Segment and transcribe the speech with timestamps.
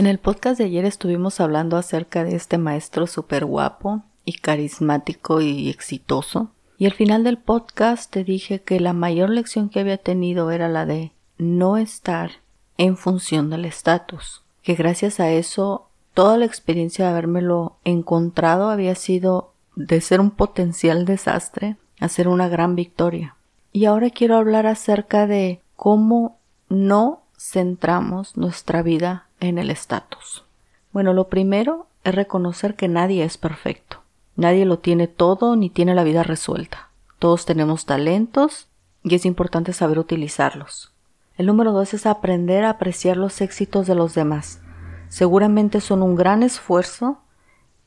[0.00, 5.42] En el podcast de ayer estuvimos hablando acerca de este maestro súper guapo y carismático
[5.42, 6.52] y exitoso.
[6.78, 10.70] Y al final del podcast te dije que la mayor lección que había tenido era
[10.70, 12.30] la de no estar
[12.78, 14.40] en función del estatus.
[14.62, 20.30] Que gracias a eso toda la experiencia de habérmelo encontrado había sido de ser un
[20.30, 23.36] potencial desastre a ser una gran victoria.
[23.70, 26.38] Y ahora quiero hablar acerca de cómo
[26.70, 30.44] no centramos nuestra vida en el estatus?
[30.92, 33.98] Bueno, lo primero es reconocer que nadie es perfecto.
[34.36, 36.90] Nadie lo tiene todo ni tiene la vida resuelta.
[37.18, 38.68] Todos tenemos talentos
[39.02, 40.92] y es importante saber utilizarlos.
[41.36, 44.60] El número dos es aprender a apreciar los éxitos de los demás.
[45.08, 47.18] Seguramente son un gran esfuerzo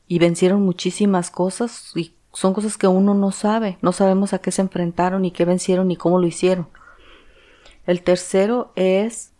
[0.06, 3.78] y vencieron muchísimas cosas y son cosas que uno no sabe.
[3.80, 6.68] No sabemos a qué se enfrentaron y qué vencieron y cómo lo hicieron.
[7.86, 9.32] El tercero es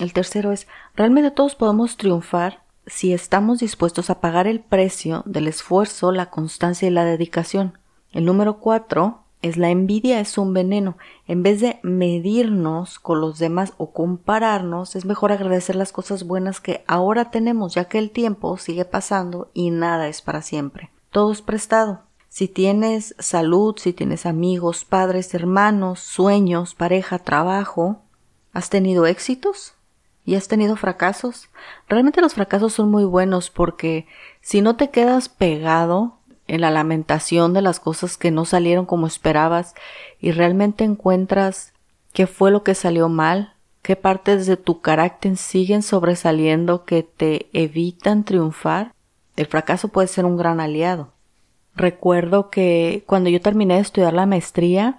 [0.00, 5.48] el tercero es, realmente todos podemos triunfar si estamos dispuestos a pagar el precio del
[5.48, 7.78] esfuerzo, la constancia y la dedicación.
[8.12, 10.96] El número cuatro es la envidia es un veneno.
[11.26, 16.60] En vez de medirnos con los demás o compararnos, es mejor agradecer las cosas buenas
[16.60, 20.90] que ahora tenemos, ya que el tiempo sigue pasando y nada es para siempre.
[21.10, 22.02] Todo es prestado.
[22.28, 28.02] Si tienes salud, si tienes amigos, padres, hermanos, sueños, pareja, trabajo,
[28.52, 29.74] ¿has tenido éxitos?
[30.28, 31.48] ¿Y has tenido fracasos?
[31.88, 34.06] Realmente los fracasos son muy buenos porque
[34.42, 39.06] si no te quedas pegado en la lamentación de las cosas que no salieron como
[39.06, 39.74] esperabas
[40.20, 41.72] y realmente encuentras
[42.12, 47.48] qué fue lo que salió mal, qué partes de tu carácter siguen sobresaliendo que te
[47.54, 48.92] evitan triunfar,
[49.34, 51.08] el fracaso puede ser un gran aliado.
[51.74, 54.98] Recuerdo que cuando yo terminé de estudiar la maestría,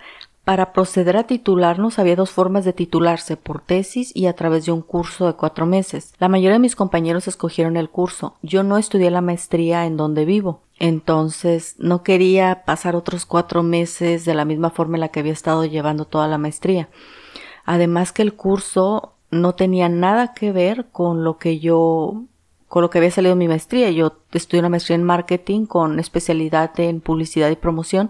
[0.49, 4.71] para proceder a titularnos había dos formas de titularse, por tesis y a través de
[4.71, 6.15] un curso de cuatro meses.
[6.17, 8.33] La mayoría de mis compañeros escogieron el curso.
[8.41, 10.61] Yo no estudié la maestría en donde vivo.
[10.79, 15.33] Entonces no quería pasar otros cuatro meses de la misma forma en la que había
[15.33, 16.89] estado llevando toda la maestría.
[17.63, 22.23] Además que el curso no tenía nada que ver con lo que yo
[22.67, 23.91] con lo que había salido mi maestría.
[23.91, 28.09] Yo estudié una maestría en marketing con especialidad en publicidad y promoción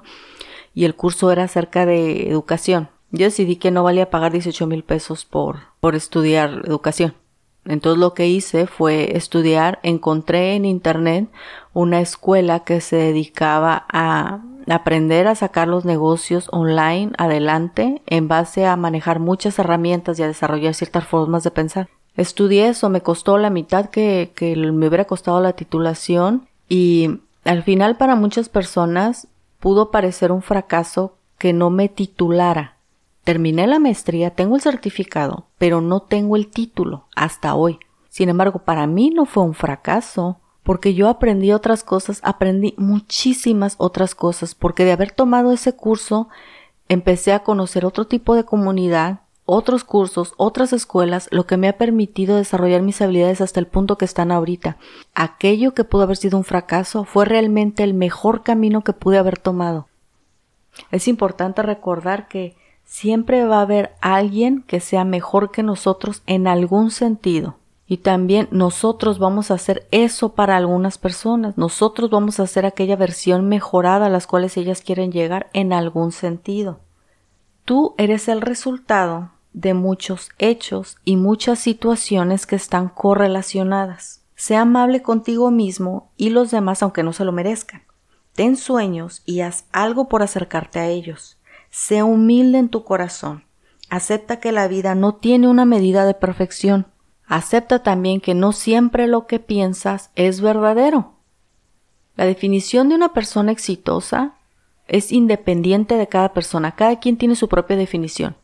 [0.79, 2.87] y el curso era acerca de educación.
[3.11, 7.15] Yo decidí que no valía pagar 18 mil pesos por, por estudiar educación.
[7.65, 11.27] Entonces lo que hice fue estudiar, encontré en internet
[11.73, 18.65] una escuela que se dedicaba a aprender a sacar los negocios online adelante en base
[18.65, 21.89] a manejar muchas herramientas y a desarrollar ciertas formas de pensar.
[22.15, 27.63] Estudié eso, me costó la mitad que, que me hubiera costado la titulación y al
[27.63, 29.27] final para muchas personas
[29.59, 32.77] pudo parecer un fracaso que no me titulara.
[33.23, 37.79] Terminé la maestría, tengo el certificado, pero no tengo el título hasta hoy.
[38.09, 43.75] Sin embargo, para mí no fue un fracaso, porque yo aprendí otras cosas, aprendí muchísimas
[43.77, 46.29] otras cosas, porque de haber tomado ese curso,
[46.87, 51.77] empecé a conocer otro tipo de comunidad, otros cursos, otras escuelas, lo que me ha
[51.77, 54.77] permitido desarrollar mis habilidades hasta el punto que están ahorita.
[55.15, 59.39] Aquello que pudo haber sido un fracaso fue realmente el mejor camino que pude haber
[59.39, 59.87] tomado.
[60.91, 62.55] Es importante recordar que
[62.85, 67.57] siempre va a haber alguien que sea mejor que nosotros en algún sentido.
[67.87, 71.57] Y también nosotros vamos a hacer eso para algunas personas.
[71.57, 76.11] Nosotros vamos a hacer aquella versión mejorada a las cuales ellas quieren llegar en algún
[76.11, 76.81] sentido.
[77.65, 84.23] Tú eres el resultado de muchos hechos y muchas situaciones que están correlacionadas.
[84.35, 87.83] Sea amable contigo mismo y los demás aunque no se lo merezcan.
[88.33, 91.37] Ten sueños y haz algo por acercarte a ellos.
[91.69, 93.43] Sé humilde en tu corazón.
[93.89, 96.87] Acepta que la vida no tiene una medida de perfección.
[97.25, 101.13] Acepta también que no siempre lo que piensas es verdadero.
[102.15, 104.35] La definición de una persona exitosa
[104.87, 106.75] es independiente de cada persona.
[106.75, 108.35] Cada quien tiene su propia definición.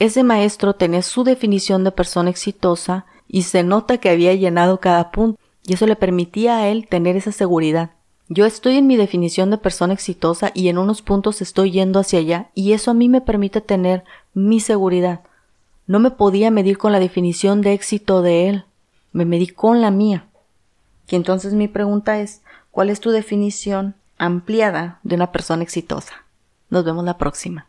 [0.00, 5.10] Ese maestro tenía su definición de persona exitosa y se nota que había llenado cada
[5.10, 7.90] punto y eso le permitía a él tener esa seguridad.
[8.26, 12.20] Yo estoy en mi definición de persona exitosa y en unos puntos estoy yendo hacia
[12.20, 15.20] allá y eso a mí me permite tener mi seguridad.
[15.86, 18.64] No me podía medir con la definición de éxito de él,
[19.12, 20.28] me medí con la mía.
[21.10, 22.40] Y entonces mi pregunta es,
[22.70, 26.24] ¿cuál es tu definición ampliada de una persona exitosa?
[26.70, 27.66] Nos vemos la próxima.